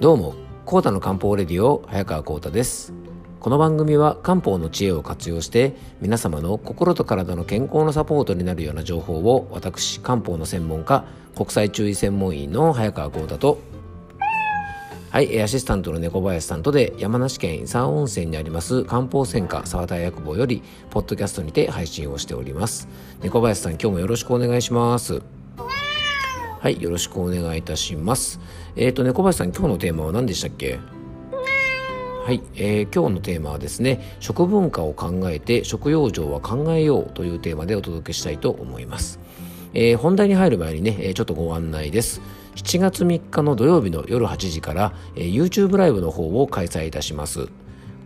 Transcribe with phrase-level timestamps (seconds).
[0.00, 0.34] どうも、
[0.66, 2.92] コータの漢方レディオ早川コータです。
[3.38, 11.04] この番組は漢方の知恵を活用して皆様の心と体の健康のサポートになるような情報を私漢方の専門家
[11.36, 13.58] 国際中医専門医の早川コータと。
[15.10, 22.88] はい、アシスタントの猫林さんとで山梨県伊佐温泉にあります漢方専科沢田薬房よりポッドキャストにて配信をしております。
[23.22, 25.22] 猫林さん今日もよろしくお願いします。
[26.64, 28.40] はい、よろしくお願いいたします。
[28.74, 30.78] えっ、ー、と猫林さん今日のテーマは何でしたっけ？
[32.24, 39.20] はい、えー、今日のテーマはですね食文化を考えて食養生は考えようというテーマでお届けしたいと思います、
[39.74, 42.22] えー、本題に入る前にねちょっとご案内です。
[42.54, 47.50] 7月3日の土曜日の夜8時から、えー、YouTube ライブの方を開催いたします。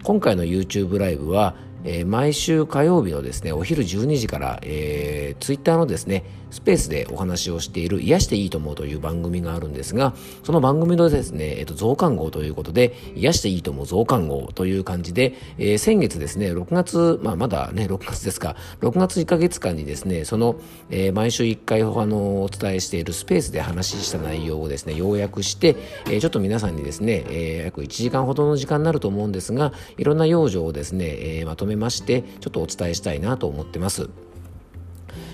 [0.03, 1.55] 今回の YouTube ライブは
[1.85, 20.57] えー、毎週火曜日のですねお昼12時から、えー、ツイッターのですねスペースでお話をしている癒していいと思うという番組があるんですがその番組のですね、えーと、増刊号ということで癒していいと思う増刊号という感じで、えー、先月ですね6月、まあ、まだね6月ですか6月1ヶ月間にですねその、
[20.91, 34.11] えー、毎週1回あのお伝えしているスペースで話した内容をですね要約して、えー、ちょっと皆さんにですね、えー、約1時間ほどの時間になると思うんですがいろんな養生をですね、えー、まとめめましてちょっとお伝えしたいなと思ってます。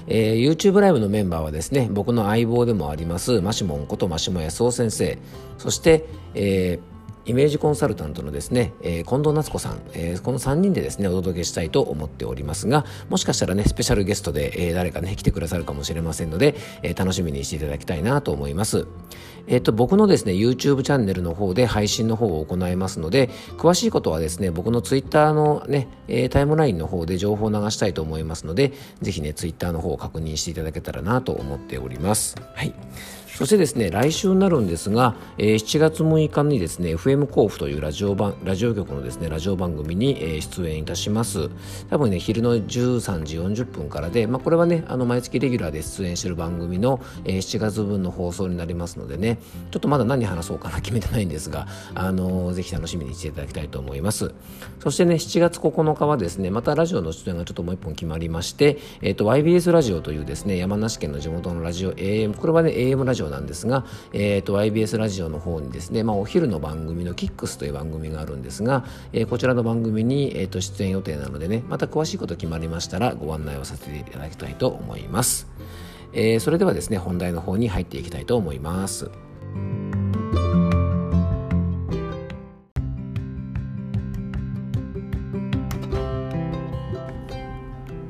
[0.06, 5.18] えー、YouTube ライブのメンバーはですね僕の相棒でもありますマシモンことマシモ康夫先生
[5.56, 6.93] そして、えー
[7.26, 18.86] イメージコンサルタントのですね、えー、近藤夏子さん、えー、この3人でですねお届けしたいと思っておりますがもしかしたらねスペシャルゲストで、えー、誰かね来てくださるかもしれませんので、えー、楽しみにしていただきたいなと思います。
[19.46, 32.36] えっ、と僕のですね YouTube チャンネルの方で配信の方を行いますので詳しいことはですね僕の Twitter のね、え、タイムラインの方で情報を流したいと思いますのでぜひね Twitter の方を確認していただけたらなと思っております。
[32.54, 32.72] はい。
[33.34, 41.50] そしてですね、来週になるんですが、えー、7月6日にですね、FM 甲府というラジオ番ラジオ局のですね、ラジオ番組に、えー、出演いたします。
[41.90, 49.40] 多分ね、昼の13時40分からで、まあ、これはね、あの毎月レギュラーで出演している番組の、えー、7月分の放送になりますのでね、
[49.72, 51.66] ちょっとまだ何話そうかな決めてないんですが、
[51.96, 54.32] あのー、ぜひ楽しみにしていただきたいと思います。
[54.78, 75.48] そしてね、7月9日はですね、またラジオの出演がちょっともう一本決まりまして、えっ、と、YBS ラジオというですね、山梨県の地元のラジオ AM、これはね、AM ラジオなんですが、えーと、YBS ラジオの方にですね、まあ、お昼の番組のキックスという番組があるんですが、えー、こちらの番組に、えーと、出演予定なのでねまた詳しいこと決まりましたらご案内をさせていただきたいと思います、
[76.12, 79.10] えー、それではですね本題の方に入っていきたいと思います。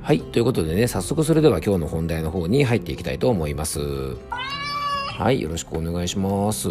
[0.05, 3.81] はいということでね早速それでは今日の本題の方に入っていきたいと思います。
[5.17, 6.69] はい、よろしくお願いします。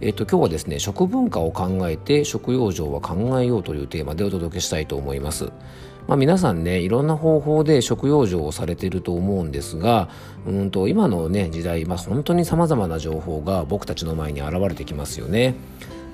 [0.00, 5.52] えっと、今日はですね、食文化を考えて食養生は考えようというテーマでお届けしたいと思います。
[6.08, 10.08] まあ、皆さんね、いろんな方法で食養生をされていると思うんですが、
[10.44, 15.54] うんと、今のね、時代、まあ、本当に様々な情報が僕たちの前に現れてきますよね。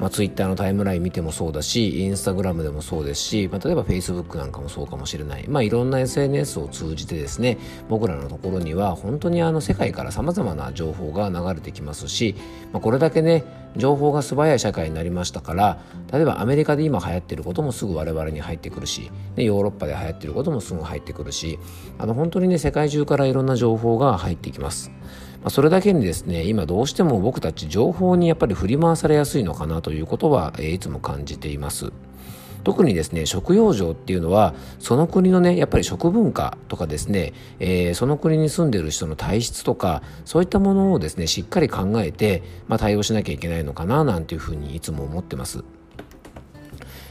[0.01, 7.59] まあ、ツイッターのタイムライン見てもそうだしインスタグラムでもそうですし、まあ、例えばフェイスブックなんかもそうかもしれない、まあ、いろんな SNS を通じてですね
[7.91, 12.35] 僕らのところには本当にあの世界からさまざまな情報が流れてきますし、
[12.73, 13.45] まあ、これだけね
[13.77, 15.79] 情報が素早い社会になりましたから
[16.11, 21.59] 例えばアメリカで今流行っていることもすぐ我々に入ってくるしでヨーロッパで流行っていることもすぐ入ってくるし
[21.99, 24.91] あの本当にね世界中からいろんな情報が入ってきます。
[25.43, 31.93] まあ、それだけにですね今どうしても僕たち情報にやっぱり振り回されやすいのかなということは、えー、いつも感じています。
[32.63, 45.65] 特にですね食用生っていうのはその国のねやっぱり食文化とかですね、えー、その国に住んでる人の体質とかそういったものをですねしっかり考えて、まあ、対応しなきゃいけないのかななんていうふうにいつも思ってます。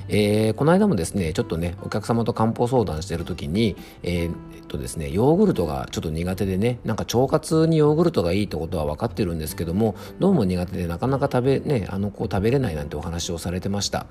[0.10, 14.08] えー、この間もですねちょっとねお客様と漢方相談してる時に、えー、えっとですねヨーグルトがちょっと苦手でねなんか腸活にヨーグルトがいいってことは分かってるんですけどもどうも苦手でなかなか食べねあのこう食べれないなんてお話をされてました。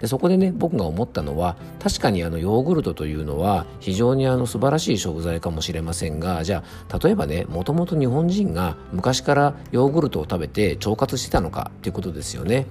[0.00, 12.66] でそこでね僕が思ったのは確かにあのヨーグルトというのは非常にあの素晴らしい食材かもしれませんがじゃあ例えばねもともと日本人が昔からヨーグルトを食べて腸活してたのかっていうことですよね。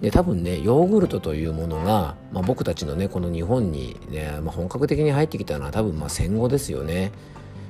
[0.00, 7.12] で多分ねヨーグルトというものが、まあ、僕たちのねこの日本に、ねまあ、本格的に入ってきたのは多分まあ戦後ですよね。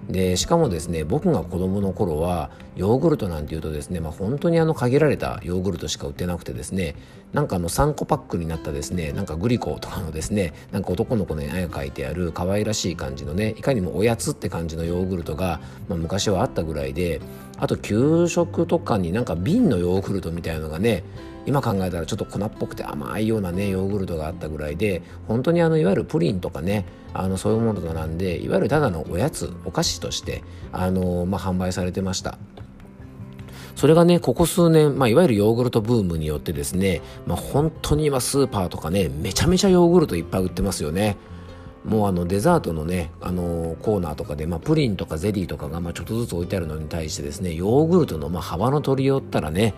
[0.08, 6.96] でしかもですね僕が子供の頃はヨーグルトなんていうとですね、まあ、本当にあの限られたヨーグルトしか売ってなくてですね
[7.32, 17.20] なんかあの3個パックになったですねなんかグリコとかのですねなんか男の子の絵が描いてある可愛らしい感じのねいかにもおやつって感じのヨーグルトが、まあ、昔はあったぐらいで
[17.58, 21.04] あと給食とかになんか瓶のヨーグルトみたいなのがね
[21.50, 32.38] 今考えたらちょっと粉っぽくて甘いようなねヨーグルトがあったぐらいで本当にあのいわゆるプリンとかねあのそういうものとなんでいわゆるただのおやつお菓子としてあの、まあ、販売されてました
[33.74, 41.16] それがね、ここ数年、まあ、いわゆるヨーグルトブームによってですね、まあ、本当に今スーパーとかね、めちゃめちゃヨーグルトいっぱい売ってますよね。
[41.84, 49.72] もうあのデザートのね、あのコーナーとかで、まあ、プリンとかゼリーとかがまあちょっとずつ置いてあるのに対してですね、ヨーグルトのまあ幅の取り寄ったらね、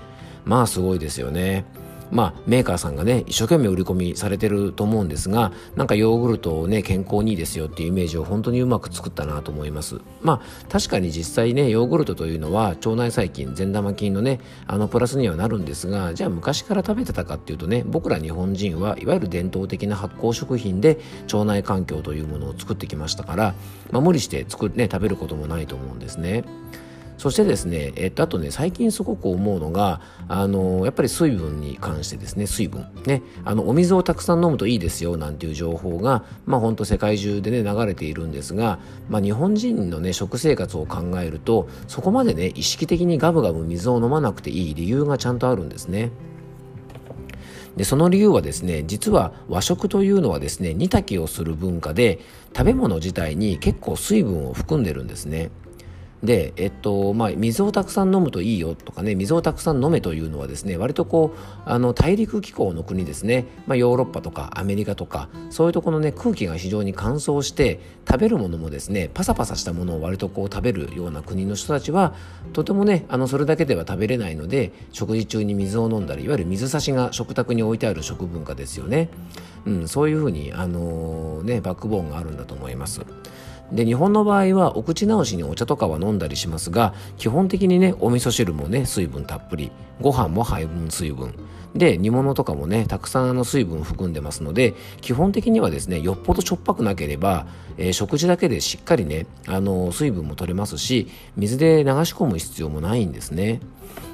[0.45, 1.65] まあすごいですよね。
[2.13, 20.99] まあ、メーカーさんがね一生懸命売り込みされてると思うんですがなんかヨーグルトをね健康にいいですよっていうイメージを本当にうまく作ったなと思いますまあ確かに実際ねヨーグルトというのは腸内細菌善玉菌のねあのプラスにはなるんですがじゃあ昔から食べてたかっていうとね僕ら日本人はいわゆる伝統的な発酵食品で
[21.33, 23.55] 腸内環境というものを作ってきましたから、
[23.91, 26.45] まあ、無理して作、ね、食べることもないと思うんですね。
[27.19, 32.87] そしてですね、えっと、あとね、最近すごく思うのが、あの、やっぱり水分に関してですね、水分。
[33.07, 38.79] ね、あの、お水をたくさん飲むといいですよ、なんていう情報が、まあ本当世界中でね、流れているんですが、
[39.09, 46.11] まあ日本人のね、食生活を考えると、そこまでね、意識的にガブガブ水を飲まなくていい理由がちゃんとあるんですね。
[47.77, 52.19] でその理由はですね実は和食というのはですね煮炊きをする文化で
[52.55, 55.51] 食べ物自体に結構水分を含んでるんですね
[56.23, 61.39] で、えっとまあ、水をたくさん飲むといいよとかね水をたくさん飲めというのはですね割とこう
[61.69, 72.15] あの大陸気候の国ですね、まあ、ヨーロッパとかアメリカとかそういうところのね空気が非常に乾燥して食べるものもですねパサパサしたものを割とこう食べるような国の人たちは
[72.53, 79.09] とてもねあのそれだけでは食べれないので食事中に水を飲んだりいわゆる水差しが食卓に置いてある食文化ですよね、
[79.67, 83.01] うん、そういうふうに、あのー、ね、バックボーンがあるんだと思います。
[83.73, 91.35] で日本の場合はお口直しにお茶とかは飲んだりしますが基本的にねお味噌汁もね水分たっぷりご飯も配分水分。
[91.75, 97.47] で煮物とかもねたくさんの水分含んでますので基本的にはですねよっぽどしょっぱくなければ、
[97.79, 103.61] えー、食事だけでしっかりねあの水分も取れますし水で流し込む必要もないんですね。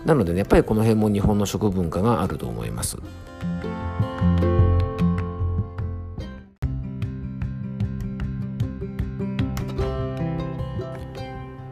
[0.04, 2.96] なのでねやっぱりこの辺も日本の食文化があると思います。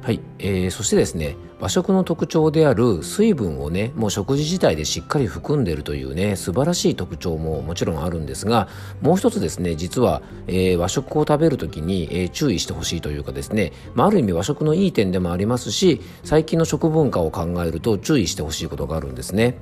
[0.06, 8.68] はい、えー、そしてですね和食の特徴である水分をねもう食事自体でしっかり含んでいるというね素晴らしい特徴ももちろんあるんですが
[9.00, 19.58] もう一つですね実は、えー、和食を食べる時に、えー、注意してほしいというかですね、まあ、ある意味和食のいい点でもありますし最近の食文化を考えると注意してほしいことがあるんですね、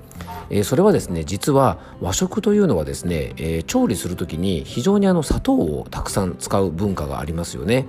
[0.50, 7.86] えー、それはですね実は和食というのはですね、え調理する時に非常にあの砂糖をたくさん使う文化がありますよね。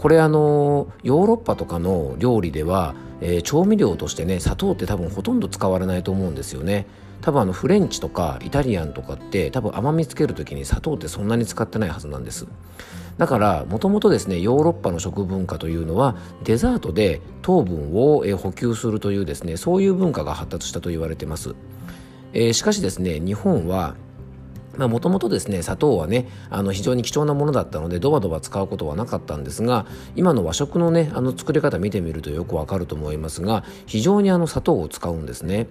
[0.00, 6.86] これあのヨーロッパとかの料理では、えー、調味料としてね砂糖って多分ほとんど使われないと思うんですよね。
[7.20, 12.46] 多分あのフレンチとかイタリアンとかって多分甘みつける時に砂糖ってそんなに使ってないはずなんです。
[13.18, 21.54] だからもともとですねヨーロッパの食文化というのはデザートで糖分を補給するというですねそういう文化が発達したと言われてます、
[22.32, 23.96] えー、しかしですね日本は
[24.78, 29.86] もともとですね砂糖はねあの非常に貴重なものだったのでドバドバ使うことはなかったんですが
[30.16, 35.66] 今の和食のねあの作り方見てみるとよくわかると思いますが非常にあの砂糖を使うんですね。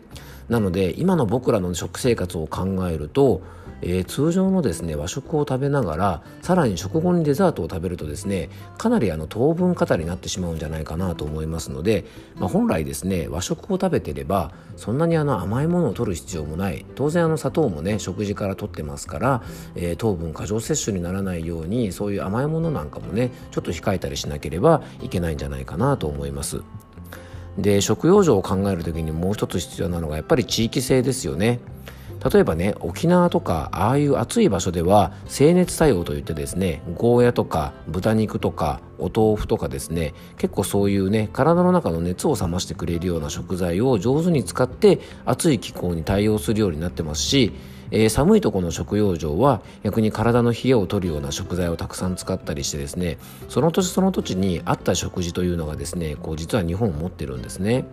[0.49, 3.41] なので今の僕らの食生活を考えると
[3.81, 19.43] えー、通常のですね和食を食べながらさらに食後にデザートを食べるとですねかなりあの糖分過多になってしまうんじゃないかなと思いますので、まあ、本来ですね和食を食べてればそんなにあの甘いものを取る必要もない当然あの砂糖もね食事から取ってますから、
[19.75, 26.61] えー、糖分過剰摂取にならないようにそういう甘いものなんかもねちょっと控えたりしなければいけないんじゃないかなと思います。
[27.61, 31.59] で食用上を考える時にもう一つ必要なのがやっぱり地域性ですよね。
[32.31, 47.53] 例えばね沖縄とかああいう暑い場所では精熱作用といってですねゴーヤとか豚肉とかお豆腐とかですね結構そういうね体の中の熱を冷ましてくれるような食材を上手に使って暑い気候に対応するようになってますし
[47.91, 53.17] えー、寒いとこの食用場は逆に体の冷えを取るような食材をたくさん使ったりしてですね
[53.47, 57.85] その土地その土地に合った食事というのがですねこう実は日本を持ってるんですね。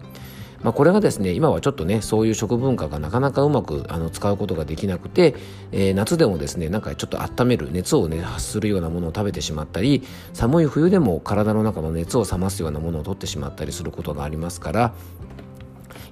[0.62, 5.34] まあ、これがですね今はちょっとねそういう食文化がなかなかうまくあの使うことができなくて、
[5.70, 14.94] えー、夏でもですねなんかちょっと温める熱をね発するようなものを食べてしまったり寒い冬でも体の中の熱を冷ますようなものを取ってしまったりすることがありますから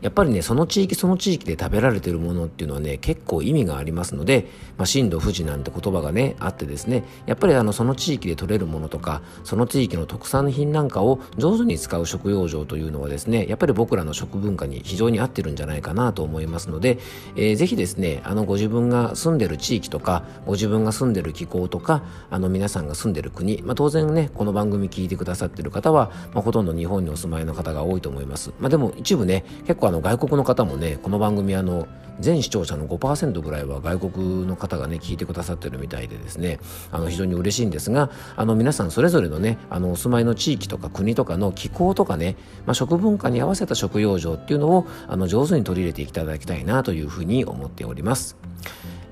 [0.04, 4.46] やっぱりねその地域その地域で食べられてるものっていうのはね結構意味がありますので、
[4.76, 16.98] まあ、震度富士なんて言葉がねあってですねやっぱりあのその地域で取れるものとかその地域の特産品なんかを上手に使う食用場というのはですねやっぱり僕らの食文化に非常に合ってるんじゃないかなと思いますので、
[17.36, 31.86] えー、ぜひですねあのご自分が住んでる地域とかご自分が住んでる気候とかあの皆さんが住んでる国、まあ、当然ねこの番組聞いてくださってる方は、まあ、ほとんど日本にお住まいの方が多いと思います、まあ、でも一部ね結構の外国の方もねこの番組あの
[32.20, 36.60] 全視聴者の5%ぐらいは外国の方がね聞いてくださってるみたいでですね
[36.92, 42.36] あの非常に嬉しいんですがあの皆さんそれぞれのねあのお住まいの地域とか国とかの気候とかね、
[42.66, 48.36] まあ、食文化に合わせた食用場っていうのをあの上手に取り入れていただきたいなというふうに思っております。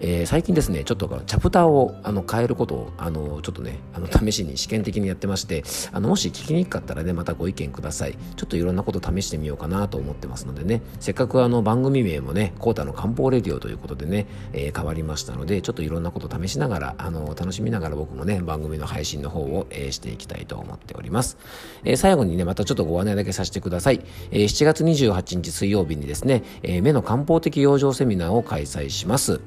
[0.05, 8.17] えー、最近ですね、ちょっとチャプターをあの変えることを、あの、ちょっとね、あの、試しに試験的にやってまして、あの、もし聞きにくかったらね、またご意見ください。
[8.35, 21.39] ちょっといろんなこと試してみようかなと思ってますのでね、せっかくあの、番組名もね、コータの漢方レディオということでね、えー、変わりましたので、ちょっといろんなこと試しながら、あの、楽しみながら僕もね、番組の配信の方を、えー、していきたいと思っております。
[21.85, 24.01] えー、最後にね、またちょっとご案内だけさせてください。
[24.33, 29.41] えー、7月28日水曜日にですね、えー、目の漢方的養生セミナーを開催します。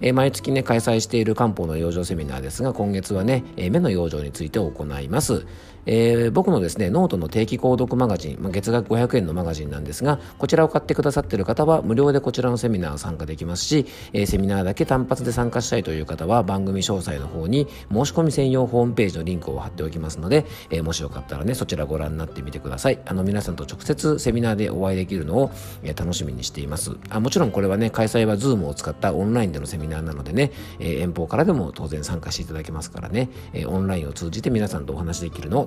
[0.00, 5.46] えー、毎月ね開催している漢方の養生セミナーですが今月はね、えー、目の養生について行います。
[5.86, 22.98] えー、僕のですねノートの定期購読マガジン、まあ、月額500円のマガジンなんですがこちらを買ってくださっている方は無料でこちらのセミナー参加できますし、えー、セミナーだけ単発で参加したいという方は番組詳細の方に申し込み専用ホームページのリンクを貼っておきますので、えー、もしよかったらねそちらご覧になってみてください。
[23.06, 25.50] あの皆さんと直接セミナーでお会いできるのを、
[25.82, 26.96] え、楽しみにしています。
[27.08, 35.66] あもちろんこれはね開催は Zoom を使ったオンラインでのセミナーなのでね、えー、遠方からでも当然参加していただけますからね、えー、オンラインを通じて皆さんとお話できるのを